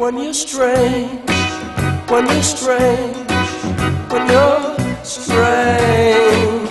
[0.00, 1.20] When you're strange,
[2.08, 3.14] when you're strange,
[4.08, 6.70] when you're strange.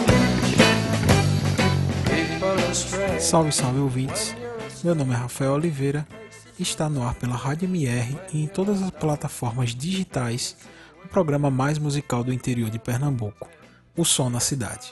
[3.20, 4.36] Salve, salve ouvintes.
[4.84, 6.08] Meu nome é Rafael Oliveira.
[6.60, 10.58] Está no ar pela Rádio MR e em todas as plataformas digitais
[11.06, 13.48] o programa mais musical do interior de Pernambuco,
[13.96, 14.92] O Som na Cidade.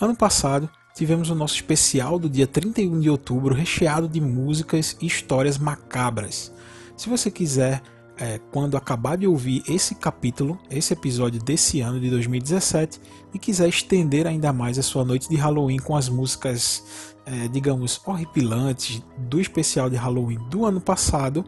[0.00, 5.06] Ano passado tivemos o nosso especial do dia 31 de outubro recheado de músicas e
[5.06, 6.54] histórias macabras.
[6.96, 7.82] Se você quiser,
[8.16, 13.00] é, quando acabar de ouvir esse capítulo, esse episódio desse ano de 2017,
[13.34, 18.00] e quiser estender ainda mais a sua noite de Halloween com as músicas, é, digamos,
[18.06, 21.44] horripilantes do especial de Halloween do ano passado,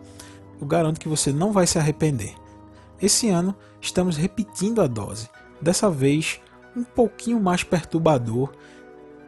[0.60, 2.34] eu garanto que você não vai se arrepender.
[3.00, 5.28] Esse ano estamos repetindo a dose,
[5.62, 6.40] dessa vez
[6.76, 8.50] um pouquinho mais perturbador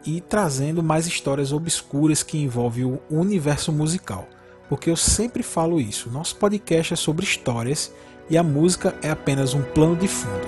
[0.05, 4.27] e trazendo mais histórias obscuras que envolvem o universo musical.
[4.67, 7.91] Porque eu sempre falo isso, nosso podcast é sobre histórias
[8.29, 10.47] e a música é apenas um plano de fundo.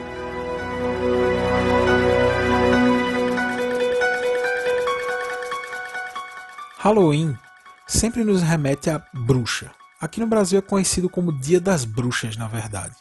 [6.77, 7.37] Halloween
[7.87, 9.71] sempre nos remete à bruxa.
[9.99, 12.95] Aqui no Brasil é conhecido como Dia das Bruxas, na verdade.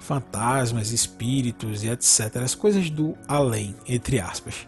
[0.00, 2.38] Fantasmas, espíritos e etc.
[2.42, 4.66] As coisas do além, entre aspas.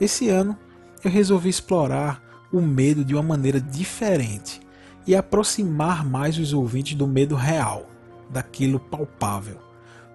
[0.00, 0.56] Esse ano
[1.02, 2.22] eu resolvi explorar
[2.52, 4.60] o medo de uma maneira diferente
[5.06, 7.86] e aproximar mais os ouvintes do medo real,
[8.30, 9.58] daquilo palpável,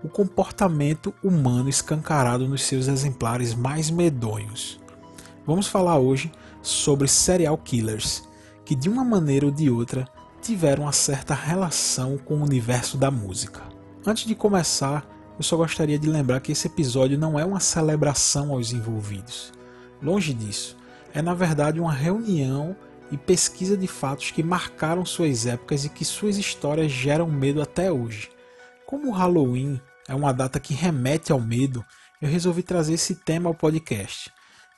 [0.03, 4.79] o comportamento humano escancarado nos seus exemplares mais medonhos.
[5.45, 8.23] Vamos falar hoje sobre serial killers,
[8.63, 10.07] que de uma maneira ou de outra
[10.41, 13.61] tiveram uma certa relação com o universo da música.
[14.05, 15.05] Antes de começar,
[15.37, 19.51] eu só gostaria de lembrar que esse episódio não é uma celebração aos envolvidos.
[20.03, 20.75] Longe disso,
[21.13, 22.75] é na verdade uma reunião
[23.09, 27.91] e pesquisa de fatos que marcaram suas épocas e que suas histórias geram medo até
[27.91, 28.29] hoje.
[28.85, 31.85] Como o Halloween é uma data que remete ao medo,
[32.21, 34.31] eu resolvi trazer esse tema ao podcast.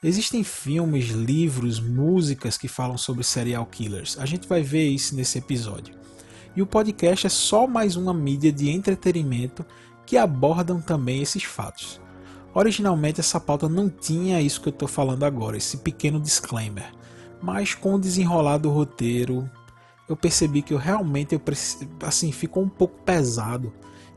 [0.04, 4.20] Existem filmes, livros, músicas que falam sobre serial killers.
[4.20, 5.96] A gente vai ver isso nesse episódio.
[6.56, 9.66] E o podcast é só mais uma mídia de entretenimento
[10.06, 12.00] que abordam também esses fatos.
[12.56, 16.90] Originalmente essa pauta não tinha isso que eu estou falando agora, esse pequeno disclaimer.
[17.42, 19.50] Mas com o desenrolar do roteiro,
[20.08, 21.42] eu percebi que eu realmente eu
[22.02, 23.74] assim ficou um pouco pesado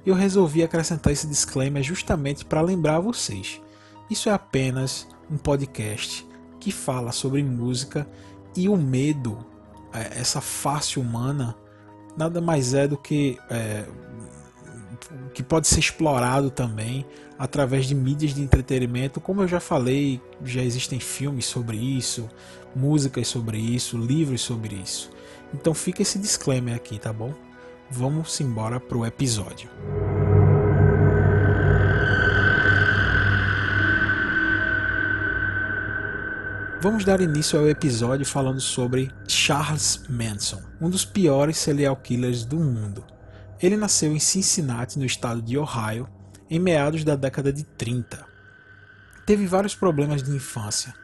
[0.06, 3.61] e eu resolvi acrescentar esse disclaimer justamente para lembrar vocês.
[4.08, 6.25] Isso é apenas um podcast
[6.61, 8.08] que fala sobre música
[8.56, 9.44] e o medo,
[9.93, 11.56] essa face humana,
[12.17, 13.85] nada mais é do que é,
[15.35, 17.05] que pode ser explorado também
[17.38, 19.20] através de mídias de entretenimento.
[19.20, 22.29] Como eu já falei, já existem filmes sobre isso,
[22.75, 25.11] músicas sobre isso, livros sobre isso.
[25.55, 27.32] Então fica esse disclaimer aqui, tá bom?
[27.90, 29.70] Vamos embora pro episódio.
[36.81, 42.56] Vamos dar início ao episódio falando sobre Charles Manson, um dos piores serial killers do
[42.56, 43.05] mundo.
[43.61, 46.08] Ele nasceu em Cincinnati, no estado de Ohio,
[46.50, 48.25] em meados da década de 30.
[49.27, 50.95] Teve vários problemas de infância,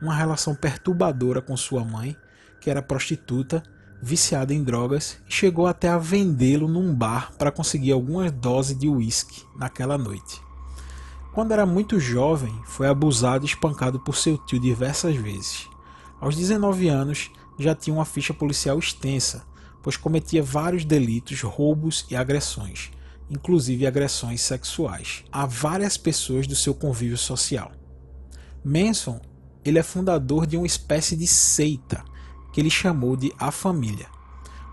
[0.00, 2.16] uma relação perturbadora com sua mãe,
[2.60, 3.62] que era prostituta,
[4.02, 8.88] viciada em drogas, e chegou até a vendê-lo num bar para conseguir algumas doses de
[8.88, 10.40] uísque naquela noite.
[11.32, 15.66] Quando era muito jovem, foi abusado e espancado por seu tio diversas vezes.
[16.20, 19.46] Aos 19 anos, já tinha uma ficha policial extensa,
[19.82, 22.90] pois cometia vários delitos, roubos e agressões,
[23.32, 27.72] inclusive agressões sexuais, a várias pessoas do seu convívio social.
[28.62, 29.20] Manson,
[29.64, 32.04] ele é fundador de uma espécie de seita
[32.52, 34.06] que ele chamou de A Família,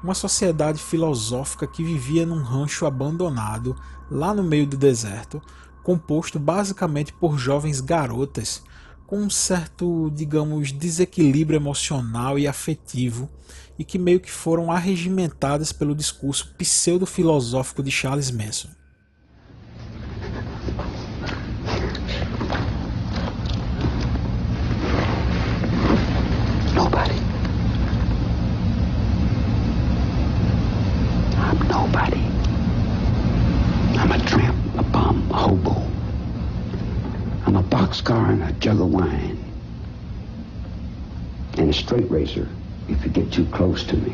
[0.03, 3.75] uma sociedade filosófica que vivia num rancho abandonado
[4.11, 5.41] lá no meio do deserto,
[5.81, 8.61] composto basicamente por jovens garotas
[9.07, 13.29] com um certo, digamos, desequilíbrio emocional e afetivo
[13.79, 18.69] e que meio que foram arregimentadas pelo discurso pseudo-filosófico de Charles Manson.
[37.69, 39.37] Boxcar and a jug of wine.
[41.57, 42.47] And a straight racer
[42.89, 44.13] if you get too close to me.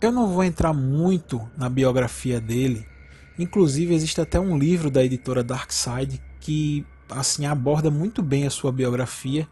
[0.00, 2.86] Eu não vou entrar muito na biografia dele.
[3.38, 8.72] Inclusive existe até um livro da editora Darkside que assim aborda muito bem a sua
[8.72, 9.48] biografia.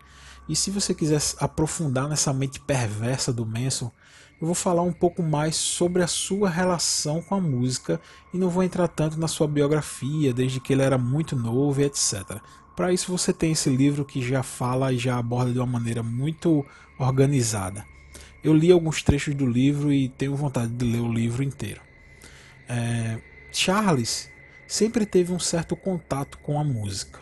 [0.48, 3.90] E se você quiser aprofundar nessa mente perversa do Manson,
[4.40, 8.00] eu vou falar um pouco mais sobre a sua relação com a música
[8.32, 12.40] e não vou entrar tanto na sua biografia, desde que ele era muito novo etc.
[12.76, 16.02] Para isso você tem esse livro que já fala e já aborda de uma maneira
[16.02, 16.64] muito
[16.98, 17.84] organizada.
[18.46, 21.80] Eu li alguns trechos do livro e tenho vontade de ler o livro inteiro.
[22.68, 23.18] É,
[23.50, 24.30] Charles
[24.68, 27.18] sempre teve um certo contato com a música.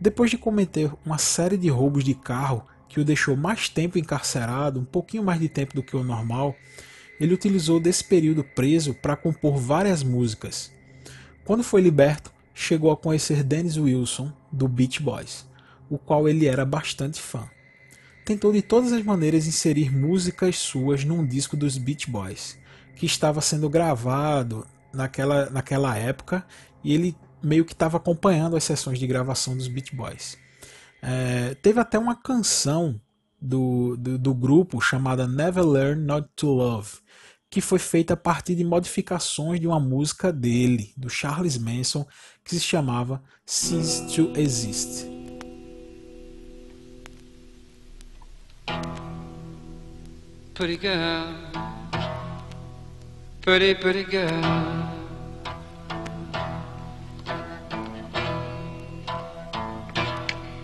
[0.00, 4.80] Depois de cometer uma série de roubos de carro que o deixou mais tempo encarcerado,
[4.80, 6.56] um pouquinho mais de tempo do que o normal,
[7.20, 10.72] ele utilizou desse período preso para compor várias músicas.
[11.44, 15.46] Quando foi liberto, chegou a conhecer Dennis Wilson, do Beach Boys,
[15.88, 17.48] o qual ele era bastante fã.
[18.28, 22.58] Tentou de todas as maneiras inserir músicas suas num disco dos Beach Boys,
[22.94, 26.46] que estava sendo gravado naquela, naquela época
[26.84, 30.36] e ele meio que estava acompanhando as sessões de gravação dos Beach Boys.
[31.00, 33.00] É, teve até uma canção
[33.40, 36.98] do, do, do grupo chamada Never Learn Not to Love,
[37.48, 42.06] que foi feita a partir de modificações de uma música dele, do Charles Manson,
[42.44, 45.17] que se chamava Cease to Exist.
[50.54, 51.34] Pretty girl,
[53.42, 54.94] pretty, pretty girl.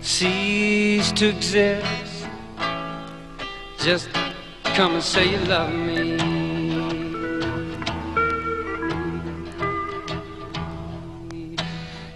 [0.00, 2.26] Cease to exist.
[3.78, 4.08] Just
[4.74, 6.16] come and say you love me.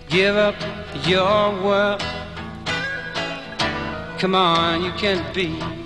[0.09, 0.57] Give up
[1.07, 2.03] your world.
[4.19, 5.78] Come on, you can't be.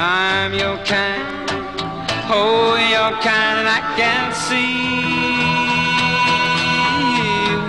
[0.00, 1.50] I'm your kind,
[2.30, 4.94] oh, your kind, and I can see.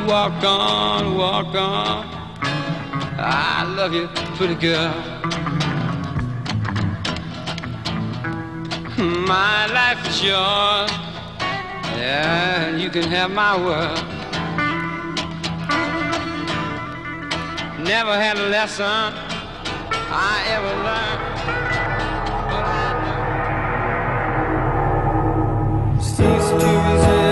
[0.08, 2.06] Walk on, walk on.
[3.18, 4.94] I love you, pretty girl.
[9.28, 10.92] My life is yours.
[11.98, 14.06] Yeah, you can have my world.
[17.84, 21.59] Never had a lesson I ever learned.
[26.52, 27.29] mysteries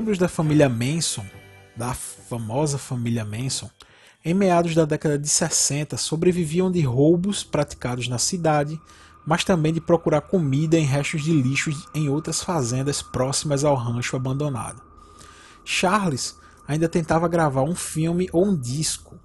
[0.00, 1.26] membros da família Manson,
[1.76, 3.68] da famosa família Manson,
[4.24, 8.80] em meados da década de 60 sobreviviam de roubos praticados na cidade,
[9.26, 14.16] mas também de procurar comida em restos de lixo em outras fazendas próximas ao rancho
[14.16, 14.80] abandonado.
[15.66, 16.34] Charles
[16.66, 19.20] ainda tentava gravar um filme ou um disco.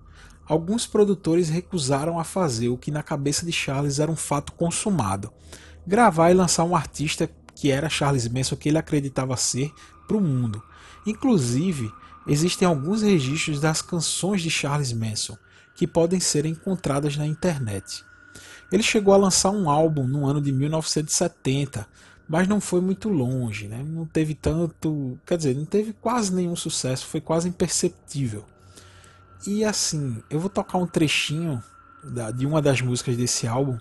[0.45, 5.31] Alguns produtores recusaram a fazer o que na cabeça de Charles era um fato consumado:
[5.87, 9.71] gravar e lançar um artista que era Charles Manson que ele acreditava ser
[10.07, 10.61] para o mundo.
[11.05, 11.91] Inclusive,
[12.27, 15.37] existem alguns registros das canções de Charles Manson
[15.75, 18.03] que podem ser encontradas na internet.
[18.71, 21.87] Ele chegou a lançar um álbum no ano de 1970,
[22.27, 23.83] mas não foi muito longe, né?
[23.83, 28.43] não teve tanto, quer dizer, não teve quase nenhum sucesso, foi quase imperceptível.
[29.45, 31.63] E assim, eu vou tocar um trechinho
[32.35, 33.77] de uma das músicas desse álbum.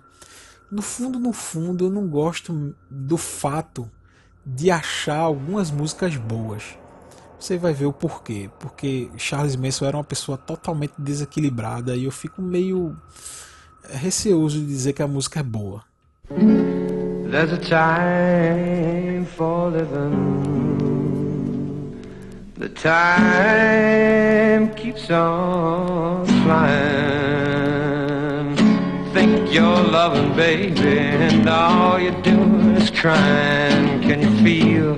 [0.71, 3.91] No fundo, no fundo, eu não gosto do fato
[4.45, 6.77] de achar algumas músicas boas.
[7.39, 8.51] Você vai ver o porquê.
[8.59, 12.97] Porque Charles Manson era uma pessoa totalmente desequilibrada e eu fico meio
[13.91, 15.83] receoso de dizer que a música é boa.
[17.31, 20.45] There's a time for living.
[22.57, 27.75] The time keeps on flying.
[29.13, 33.94] Think you're loving, baby, and all you're doing is crying.
[34.07, 34.97] Can you feel?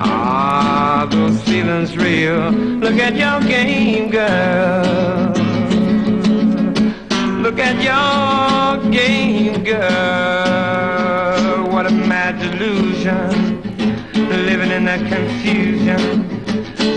[0.00, 2.50] Ah, those feelings real.
[2.50, 5.34] Look at your game, girl.
[7.42, 9.78] Look at your game, girl.
[11.70, 13.60] What a mad delusion.
[14.14, 16.24] Living in that confusion,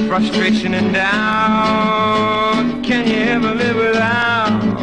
[0.07, 2.83] frustration and doubt.
[2.85, 4.80] Can you ever live without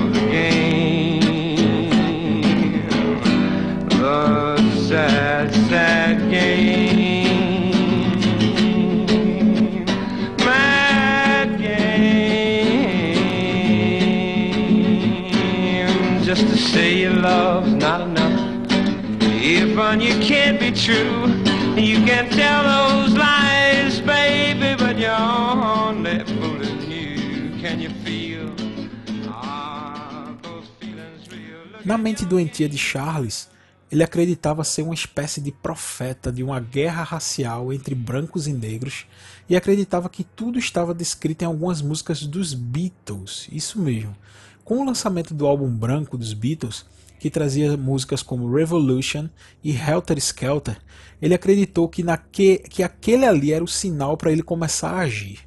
[19.88, 21.28] If on you can't be true,
[21.75, 27.59] you can tell those lies, baby, but you're only fooling you.
[27.59, 28.50] Can you feel?
[29.28, 31.64] Ah, those feelings real.
[31.73, 33.49] Look Na mente doentia de Charles,
[33.90, 39.07] ele acreditava ser uma espécie de profeta de uma guerra racial entre brancos e negros
[39.49, 43.49] e acreditava que tudo estava descrito em algumas músicas dos Beatles.
[43.50, 44.14] Isso mesmo.
[44.66, 46.85] Com o lançamento do álbum branco dos Beatles,
[47.18, 49.28] que trazia músicas como Revolution
[49.62, 50.78] e Helter Skelter,
[51.20, 55.40] ele acreditou que, naque, que aquele ali era o sinal para ele começar a agir.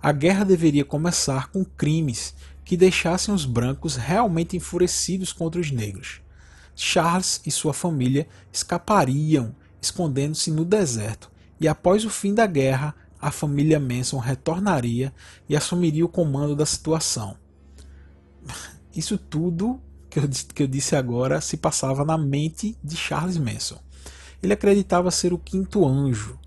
[0.00, 6.20] A guerra deveria começar com crimes que deixassem os brancos realmente enfurecidos contra os negros.
[6.74, 11.30] Charles e sua família escapariam, escondendo-se no deserto,
[11.60, 15.12] e após o fim da guerra, a família Manson retornaria
[15.48, 17.36] e assumiria o comando da situação.
[18.94, 19.80] Isso tudo
[20.12, 23.80] que eu, que eu disse agora se passava na mente de Charles Manson.
[24.42, 26.38] Ele acreditava ser o quinto anjo.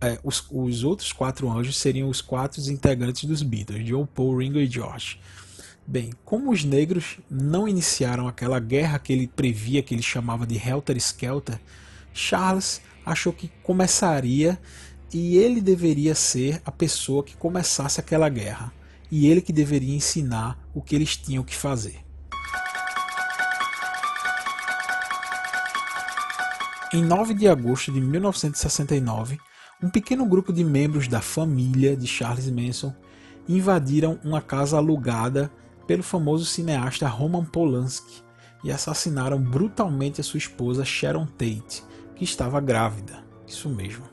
[0.00, 4.58] É, os, os outros quatro anjos seriam os quatro integrantes dos Beatles, John, Paul, Ringo
[4.58, 5.20] e George.
[5.86, 10.56] Bem, como os negros não iniciaram aquela guerra que ele previa, que ele chamava de
[10.56, 11.58] Helter Skelter,
[12.12, 14.60] Charles achou que começaria
[15.14, 18.70] e ele deveria ser a pessoa que começasse aquela guerra.
[19.10, 22.07] E ele que deveria ensinar o que eles tinham que fazer.
[26.90, 29.38] Em 9 de agosto de 1969,
[29.82, 32.94] um pequeno grupo de membros da família de Charles Manson
[33.46, 35.52] invadiram uma casa alugada
[35.86, 38.22] pelo famoso cineasta Roman Polanski
[38.64, 41.84] e assassinaram brutalmente a sua esposa Sharon Tate,
[42.16, 43.22] que estava grávida.
[43.46, 44.06] Isso mesmo.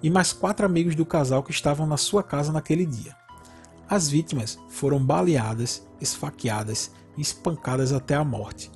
[0.00, 3.16] E mais quatro amigos do casal que estavam na sua casa naquele dia.
[3.88, 8.70] As vítimas foram baleadas, esfaqueadas e espancadas até a morte,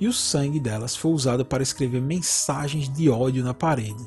[0.00, 4.06] e o sangue delas foi usado para escrever mensagens de ódio na parede.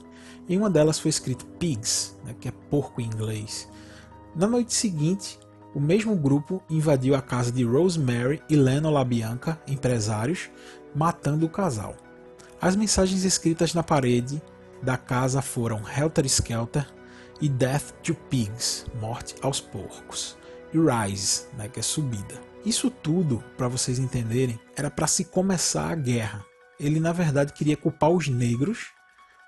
[0.50, 3.69] Em uma delas foi escrito pigs, né, que é porco em inglês.
[4.35, 5.39] Na noite seguinte,
[5.73, 10.50] o mesmo grupo invadiu a casa de Rosemary e Leno LaBianca, empresários,
[10.95, 11.95] matando o casal.
[12.59, 14.41] As mensagens escritas na parede
[14.81, 16.88] da casa foram Helter Skelter
[17.39, 20.38] e Death to Pigs, morte aos porcos,
[20.73, 22.52] e Rise, né, que é subida.
[22.65, 26.46] Isso tudo, para vocês entenderem, era para se começar a guerra.
[26.79, 28.88] Ele na verdade queria culpar os negros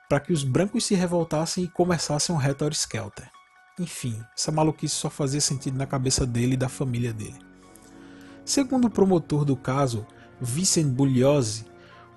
[0.09, 3.29] para que os brancos se revoltassem e começassem um Helter Skelter.
[3.79, 7.39] Enfim, essa maluquice só fazia sentido na cabeça dele e da família dele.
[8.43, 10.05] Segundo o promotor do caso,
[10.39, 11.65] Vincent Bugliosi,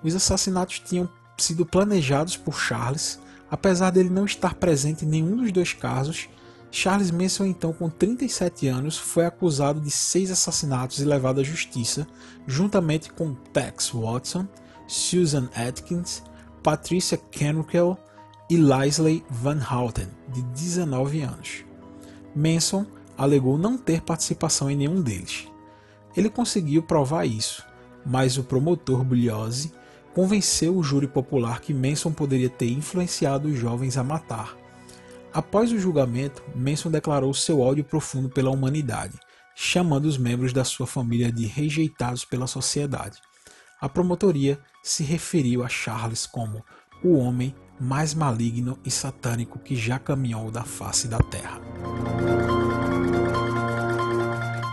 [0.03, 3.19] os assassinatos tinham sido planejados por Charles
[3.51, 6.29] Apesar dele não estar presente em nenhum dos dois casos,
[6.71, 12.07] Charles Manson, então com 37 anos, foi acusado de seis assassinatos e levado à justiça,
[12.45, 14.47] juntamente com Tex Watson,
[14.87, 16.23] Susan Atkins,
[16.61, 17.97] Patricia Kenrickell
[18.49, 21.65] e Leslie Van Houten, de 19 anos.
[22.35, 22.85] Manson
[23.17, 25.47] alegou não ter participação em nenhum deles.
[26.15, 27.65] Ele conseguiu provar isso,
[28.05, 29.71] mas o promotor Bugliosi
[30.13, 34.58] convenceu o júri popular que Manson poderia ter influenciado os jovens a matar.
[35.39, 39.17] Após o julgamento, Manson declarou seu ódio profundo pela humanidade,
[39.55, 43.21] chamando os membros da sua família de rejeitados pela sociedade.
[43.79, 46.61] A promotoria se referiu a Charles como
[47.01, 51.61] o homem mais maligno e satânico que já caminhou da face da terra.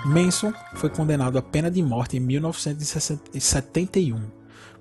[0.04, 4.20] Manson foi condenado à pena de morte em 1971,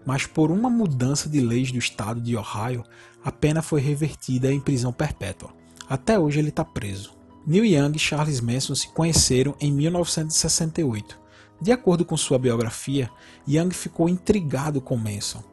[0.04, 2.84] mas por uma mudança de leis do estado de Ohio,
[3.24, 5.64] a pena foi revertida em prisão perpétua.
[5.88, 7.14] Até hoje ele está preso.
[7.46, 11.20] Neil Young e Charles Manson se conheceram em 1968.
[11.62, 13.10] De acordo com sua biografia,
[13.48, 15.44] Young ficou intrigado com Manson,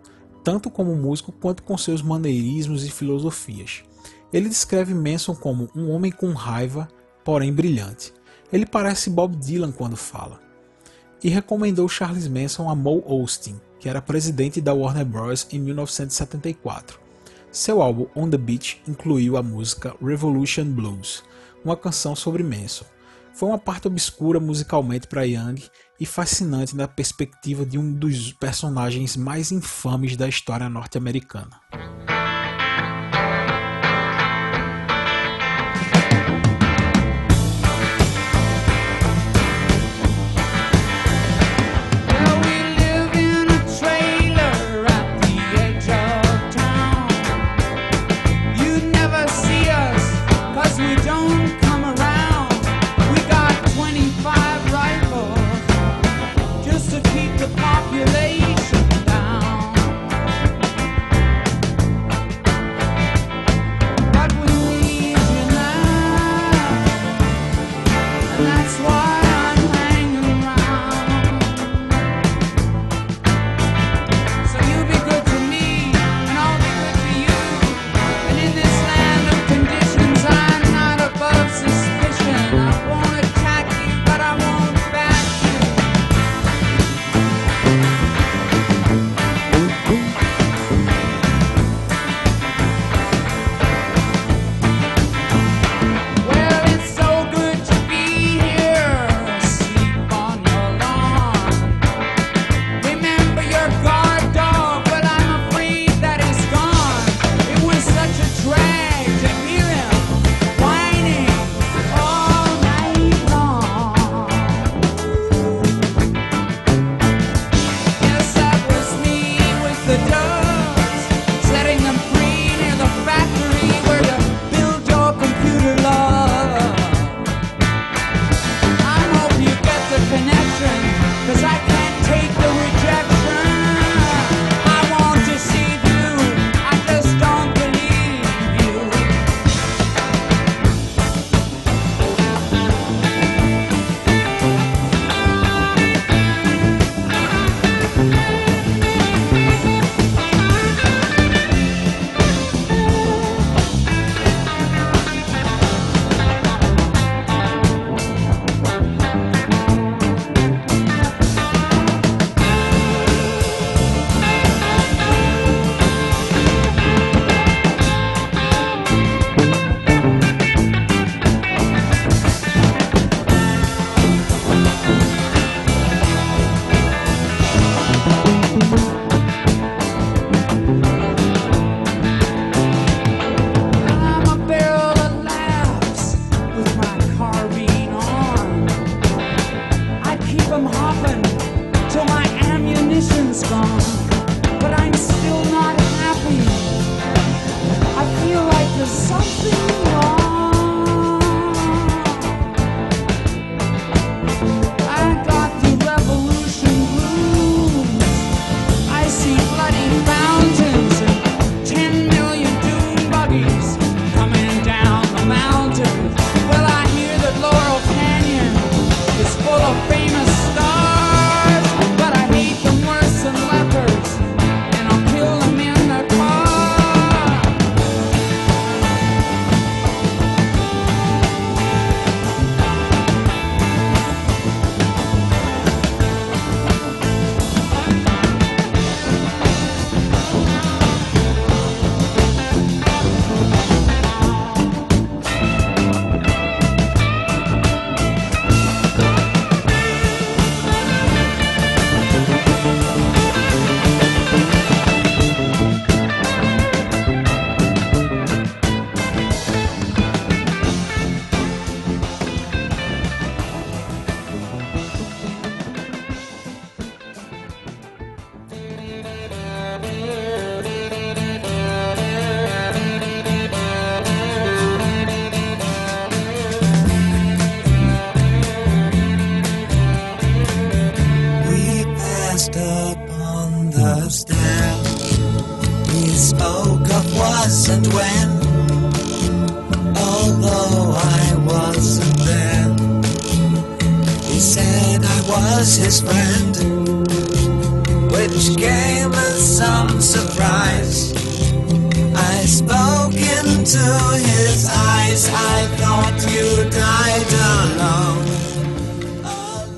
[0.43, 3.83] tanto como músico quanto com seus maneirismos e filosofias.
[4.33, 6.89] Ele descreve Manson como um homem com raiva,
[7.23, 8.13] porém brilhante.
[8.51, 10.41] Ele parece Bob Dylan quando fala.
[11.23, 15.47] E recomendou Charles Manson a Mo Austin, que era presidente da Warner Bros.
[15.53, 17.02] em 1974.
[17.53, 21.23] Seu álbum On the Beach incluiu a música Revolution Blues,
[21.63, 22.87] uma canção sobre Manson.
[23.35, 25.63] Foi uma parte obscura musicalmente para Young
[26.01, 31.61] e fascinante na perspectiva de um dos personagens mais infames da história norte-americana.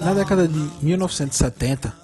[0.00, 1.96] Na década de 1970,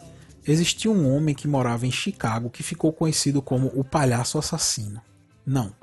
[0.46, 5.00] existia um homem que morava em Chicago que ficou conhecido como o Palhaço Assassino.
[5.44, 5.74] Não,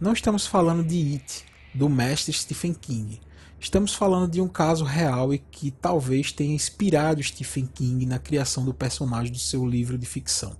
[0.00, 3.20] não estamos falando de It, do mestre Stephen King.
[3.58, 8.64] Estamos falando de um caso real e que talvez tenha inspirado Stephen King na criação
[8.64, 10.56] do personagem do seu livro de ficção.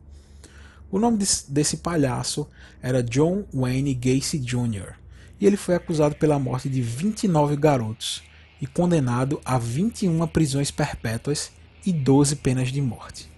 [0.90, 2.48] O nome desse, palhaço
[2.80, 4.94] era John Wayne Gacy Jr.
[5.40, 8.22] e ele foi acusado pela morte de 29 garotos
[8.60, 11.50] e condenado a 21 prisões perpétuas
[11.84, 13.28] e 12 penas de morte.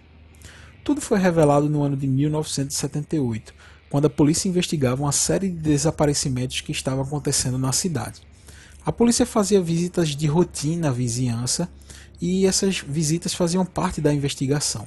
[0.85, 3.53] Tudo foi revelado no ano de 1978,
[3.91, 8.23] quando a polícia investigava uma série de desaparecimentos que estavam acontecendo na cidade.
[8.87, 11.69] A polícia fazia visitas de rotina à vizinhança
[12.21, 14.87] e essas visitas faziam parte da investigação.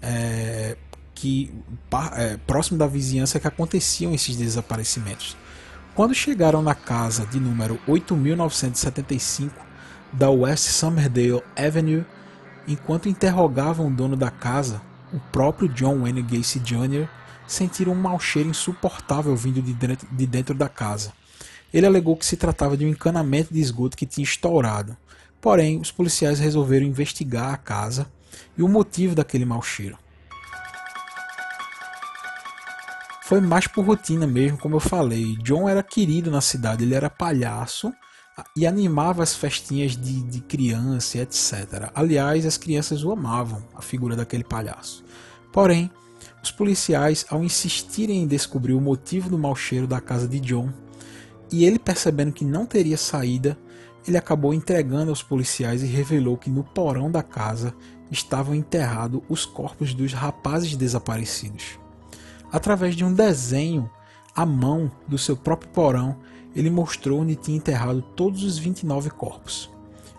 [0.00, 0.76] É,
[1.16, 1.50] que
[2.14, 5.36] é, próximo da vizinhança que aconteciam esses desaparecimentos.
[5.96, 9.54] Quando chegaram na casa de número 8975
[10.12, 12.04] da West Somerdale Avenue,
[12.68, 17.08] enquanto interrogavam o dono da casa, o próprio John Wayne Gacy Jr.
[17.48, 21.14] sentiram um mau cheiro insuportável vindo de dentro, de dentro da casa.
[21.72, 24.94] Ele alegou que se tratava de um encanamento de esgoto que tinha estourado.
[25.40, 28.06] Porém, os policiais resolveram investigar a casa
[28.54, 29.96] e o motivo daquele mau cheiro.
[33.26, 35.36] Foi mais por rotina mesmo, como eu falei.
[35.42, 37.92] John era querido na cidade, ele era palhaço
[38.54, 41.90] e animava as festinhas de, de criança, etc.
[41.92, 45.04] Aliás, as crianças o amavam, a figura daquele palhaço.
[45.52, 45.90] Porém,
[46.40, 50.72] os policiais, ao insistirem em descobrir o motivo do mau cheiro da casa de John,
[51.50, 53.58] e ele percebendo que não teria saída,
[54.06, 57.74] ele acabou entregando aos policiais e revelou que no porão da casa
[58.08, 61.76] estavam enterrados os corpos dos rapazes desaparecidos.
[62.56, 63.90] Através de um desenho
[64.34, 66.16] à mão do seu próprio porão,
[66.54, 69.70] ele mostrou onde tinha enterrado todos os 29 corpos.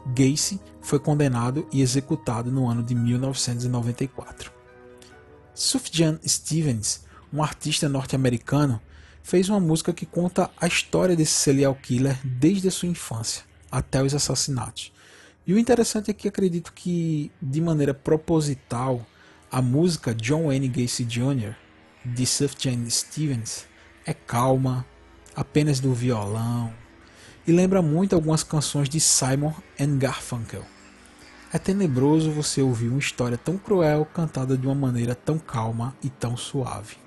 [0.06, 4.52] Gacy foi condenado e executado no ano de 1994.
[5.56, 8.80] Sufjan Stevens, um artista norte-americano,
[9.24, 14.04] fez uma música que conta a história desse serial killer desde a sua infância até
[14.04, 14.94] os assassinatos.
[15.48, 19.04] E o interessante é que acredito que, de maneira proposital,
[19.52, 21.66] a música John Wayne Gacy Jr
[22.06, 23.66] de Sufjan Stevens
[24.06, 24.86] é calma,
[25.36, 26.74] apenas do violão
[27.48, 30.64] e lembra muito algumas canções de Simon and Garfunkel.
[31.52, 36.10] É tenebroso você ouvir uma história tão cruel cantada de uma maneira tão calma e
[36.10, 36.98] tão suave.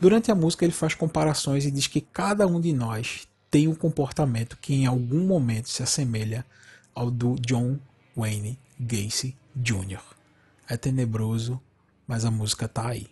[0.00, 3.74] Durante a música ele faz comparações e diz que cada um de nós tem um
[3.74, 6.44] comportamento que em algum momento se assemelha
[6.92, 7.78] ao do John
[8.16, 10.02] Wayne Gacy Jr.
[10.68, 11.60] É tenebroso,
[12.06, 13.06] mas a música está aí.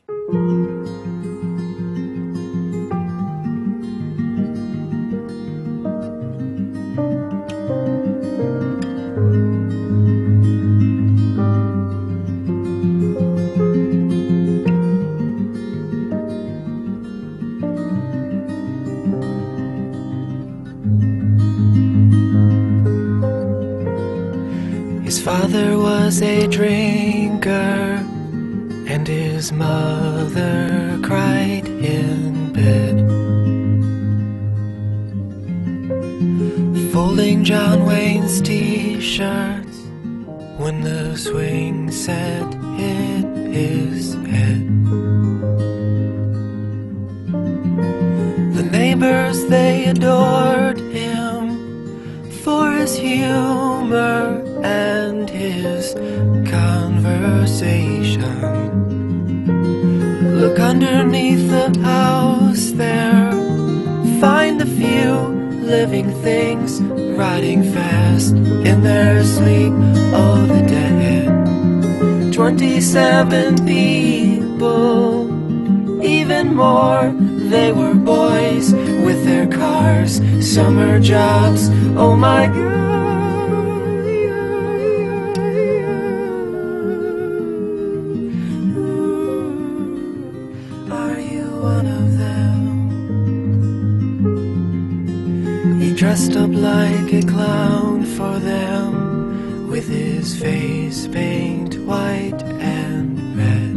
[96.16, 103.76] dressed up like a clown for them, with his face paint white and red.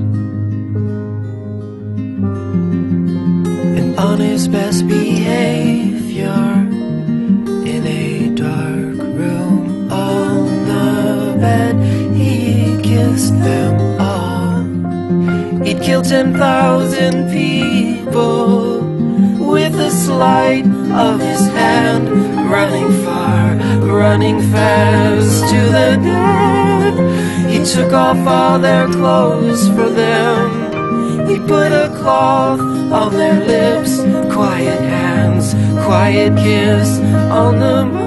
[3.78, 6.42] And on his best behavior,
[7.74, 11.76] in a dark room on the bed,
[12.16, 14.64] he kissed them all.
[15.66, 18.80] He'd killed 10,000 people
[19.46, 22.10] with a slight of his hand,
[22.50, 27.50] running far, running fast to the dead.
[27.50, 31.28] He took off all their clothes for them.
[31.28, 33.98] He put a cloth on their lips,
[34.34, 35.54] quiet hands,
[35.86, 37.00] quiet kiss
[37.32, 37.99] on the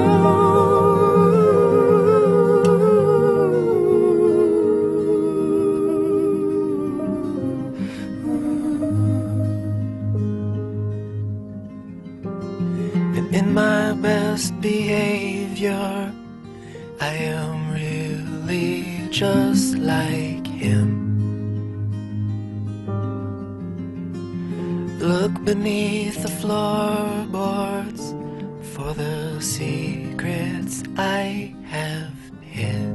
[26.92, 28.14] floorboards
[28.74, 32.91] for the secrets I have hid.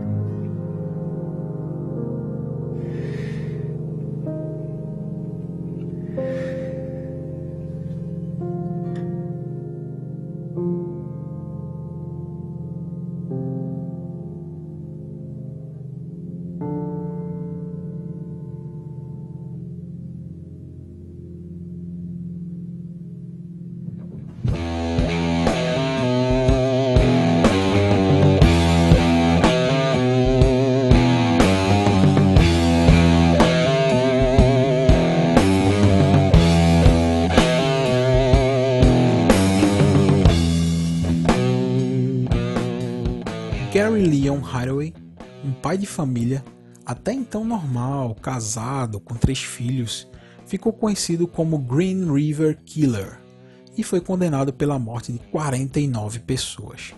[45.77, 46.43] Pai de família,
[46.83, 50.07] até então normal, casado, com três filhos,
[50.45, 53.19] ficou conhecido como Green River Killer
[53.77, 56.93] e foi condenado pela morte de 49 pessoas.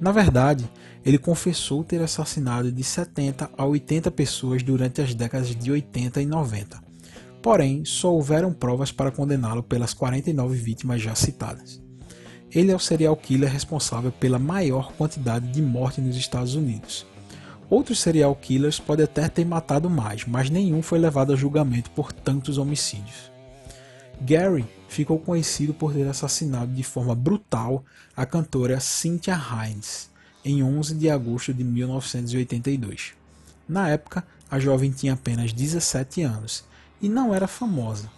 [0.00, 0.68] Na verdade,
[1.04, 6.26] ele confessou ter assassinado de 70 a 80 pessoas durante as décadas de 80 e
[6.26, 6.82] 90.
[7.42, 11.82] Porém, só houveram provas para condená-lo pelas 49 vítimas já citadas.
[12.50, 17.06] Ele é o serial killer responsável pela maior quantidade de morte nos Estados Unidos.
[17.68, 22.12] Outros serial killers podem até ter matado mais, mas nenhum foi levado a julgamento por
[22.12, 23.32] tantos homicídios.
[24.20, 27.84] Gary ficou conhecido por ter assassinado de forma brutal
[28.16, 30.10] a cantora Cynthia Hines
[30.44, 33.14] em 11 de agosto de 1982.
[33.68, 36.64] Na época, a jovem tinha apenas 17 anos
[37.00, 38.10] e não era famosa.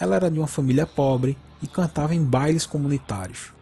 [0.00, 3.52] Ela era de uma família pobre e cantava em bailes comunitários.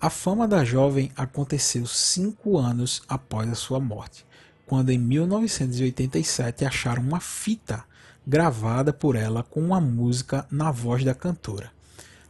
[0.00, 4.24] A fama da jovem aconteceu cinco anos após a sua morte,
[4.68, 7.82] quando em 1987 acharam uma fita
[8.26, 11.70] gravada por ela com uma música na voz da cantora.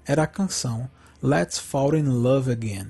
[0.07, 0.89] Era a canção
[1.21, 2.87] Let's Fall in Love Again.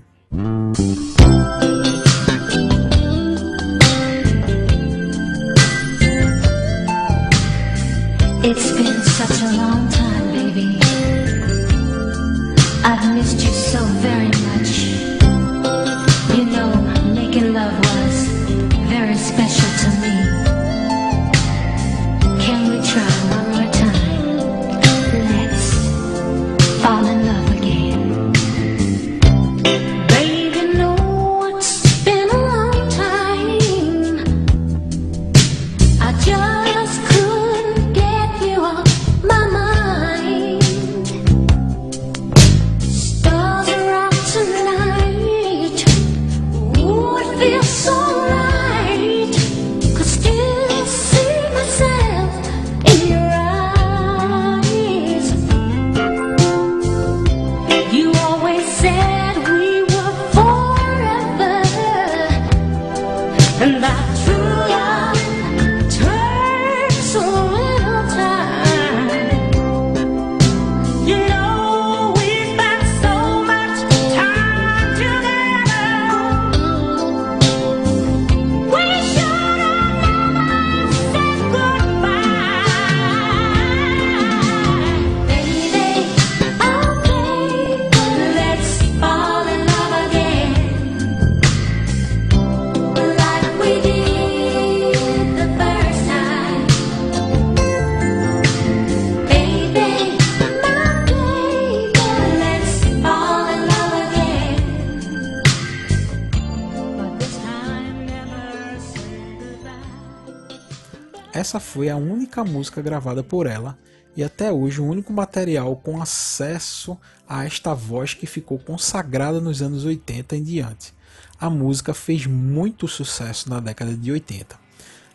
[111.78, 113.78] Foi a única música gravada por ela
[114.16, 119.62] e até hoje o único material com acesso a esta voz que ficou consagrada nos
[119.62, 120.92] anos 80 em diante.
[121.38, 124.58] A música fez muito sucesso na década de 80.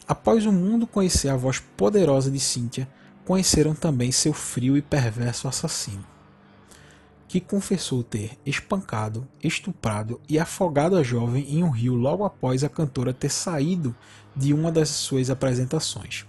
[0.07, 2.87] Após o mundo conhecer a voz poderosa de Cynthia,
[3.25, 6.05] conheceram também seu frio e perverso assassino,
[7.27, 12.69] que confessou ter espancado, estuprado e afogado a jovem em um rio logo após a
[12.69, 13.93] cantora ter saído
[14.33, 16.25] de uma das suas apresentações.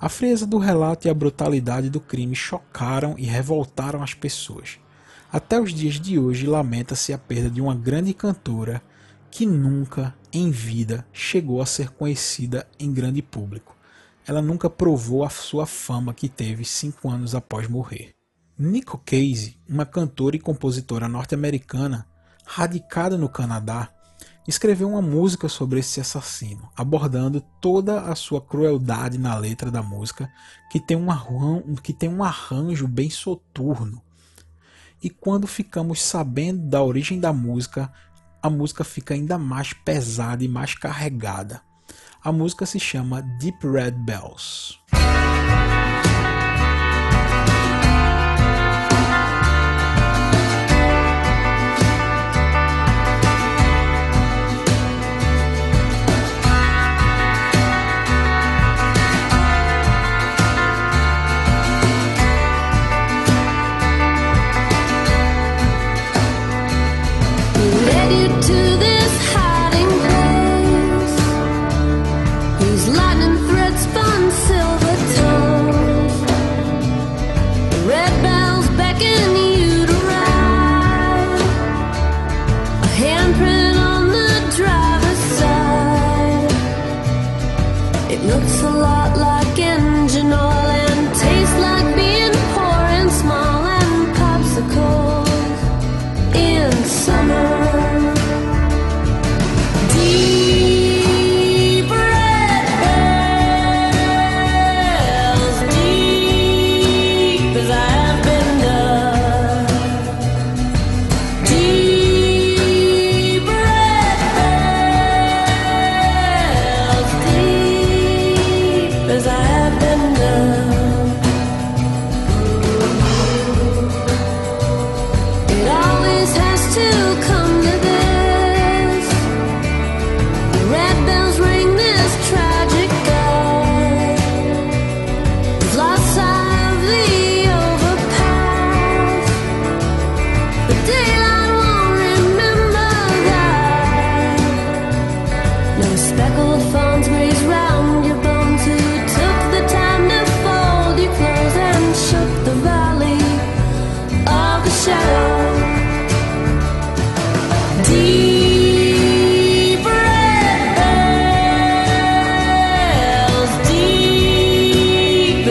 [0.00, 4.78] A frieza do relato e a brutalidade do crime chocaram e revoltaram as pessoas.
[5.32, 8.80] Até os dias de hoje lamenta-se a perda de uma grande cantora
[9.28, 13.76] que nunca em vida chegou a ser conhecida em grande público.
[14.24, 18.14] Ela nunca provou a sua fama que teve cinco anos após morrer.
[18.56, 22.06] Nico Case, uma cantora e compositora norte-americana
[22.44, 23.90] radicada no Canadá,
[24.48, 30.32] escreveu uma música sobre esse assassino, abordando toda a sua crueldade na letra da música,
[30.70, 34.02] que tem um arranjo, que tem um arranjo bem soturno.
[35.02, 37.92] E quando ficamos sabendo da origem da música,
[38.42, 41.60] a música fica ainda mais pesada e mais carregada.
[42.24, 44.77] A música se chama Deep Red Bells.
[78.98, 79.37] Bells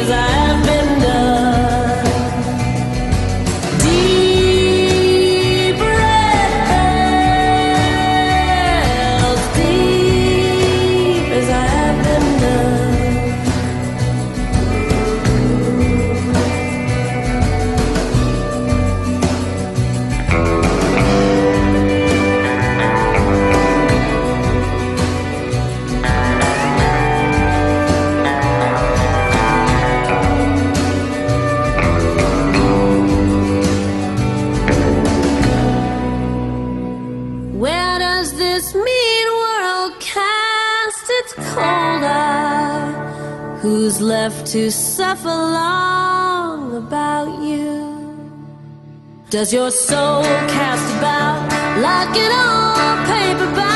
[0.08, 0.37] deep as
[49.38, 51.46] Does your soul cast about?
[51.80, 53.67] Like an old paper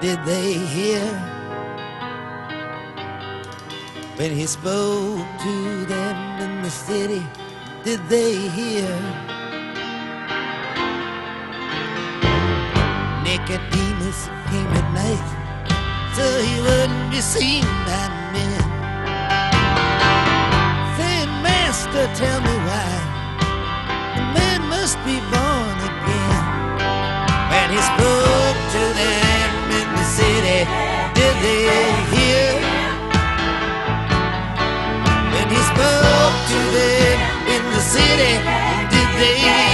[0.00, 1.04] did they hear?
[4.16, 7.22] When he spoke to them in the city,
[7.84, 8.88] did they hear?
[13.24, 15.28] Nicodemus came at night,
[16.16, 18.62] so he wouldn't be seen by men.
[20.96, 22.90] Saying, Master, tell me why
[24.20, 26.44] a man must be born again.
[27.50, 28.45] When he spoke
[31.46, 31.66] they
[32.14, 32.48] hear?
[35.32, 37.18] When he spoke to them
[37.54, 38.34] in the city,
[38.92, 39.65] did they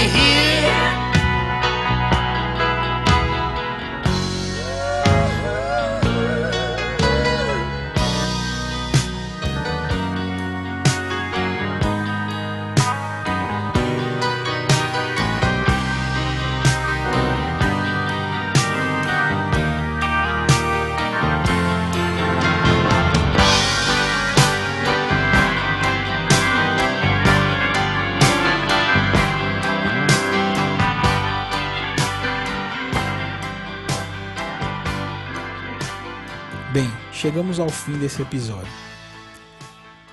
[37.23, 38.67] chegamos ao fim desse episódio.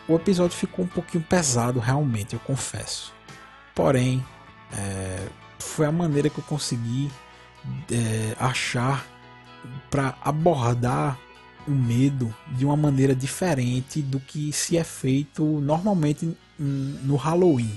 [0.06, 3.12] O episódio ficou um pouquinho pesado, realmente, eu confesso.
[3.74, 4.24] Porém,
[4.72, 5.26] é,
[5.58, 7.10] foi a maneira que eu consegui
[7.90, 9.04] é, achar
[9.90, 11.18] para abordar
[11.66, 17.74] o medo de uma maneira diferente do que se é feito normalmente no Halloween.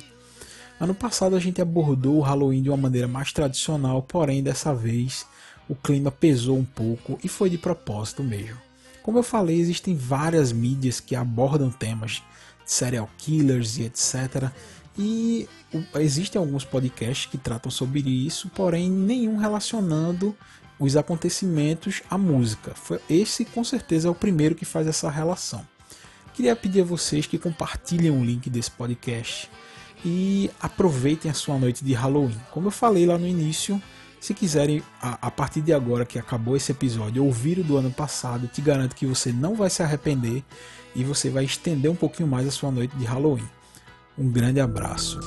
[0.79, 5.25] Ano passado a gente abordou o Halloween de uma maneira mais tradicional, porém dessa vez
[5.67, 8.72] o clima pesou um pouco e foi de propósito mesmo.
[9.03, 12.23] Como eu falei, existem várias mídias que abordam temas
[12.65, 14.49] de serial killers e etc.
[14.97, 15.47] E
[15.95, 20.35] existem alguns podcasts que tratam sobre isso, porém nenhum relacionando
[20.79, 22.73] os acontecimentos à música.
[23.09, 25.65] Esse com certeza é o primeiro que faz essa relação.
[26.33, 29.49] Queria pedir a vocês que compartilhem o link desse podcast
[30.03, 32.39] e aproveitem a sua noite de Halloween.
[32.51, 33.81] Como eu falei lá no início,
[34.23, 37.91] se quiserem, a, a partir de agora que acabou esse episódio, ouvir o do ano
[37.91, 40.41] passado, te garanto que você não vai se arrepender
[40.95, 43.43] e você vai estender um pouquinho mais a sua noite de Halloween.
[44.17, 45.19] Um grande abraço.